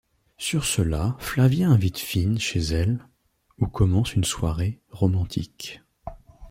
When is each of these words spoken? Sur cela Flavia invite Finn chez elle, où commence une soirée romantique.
Sur 0.39 0.65
cela 0.65 1.15
Flavia 1.19 1.69
invite 1.69 1.99
Finn 1.99 2.39
chez 2.39 2.59
elle, 2.59 3.07
où 3.59 3.67
commence 3.67 4.15
une 4.15 4.23
soirée 4.23 4.81
romantique. 4.89 5.79